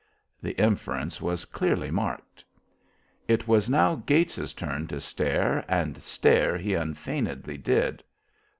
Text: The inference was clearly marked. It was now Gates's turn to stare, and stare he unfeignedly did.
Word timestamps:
The 0.41 0.59
inference 0.59 1.21
was 1.21 1.45
clearly 1.45 1.91
marked. 1.91 2.43
It 3.27 3.47
was 3.47 3.69
now 3.69 3.97
Gates's 4.03 4.51
turn 4.51 4.87
to 4.87 4.99
stare, 4.99 5.63
and 5.67 6.01
stare 6.01 6.57
he 6.57 6.73
unfeignedly 6.73 7.59
did. 7.59 8.03